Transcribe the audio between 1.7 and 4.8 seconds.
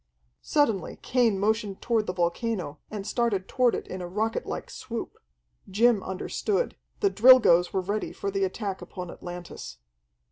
toward the volcano, and started toward it in a rocketlike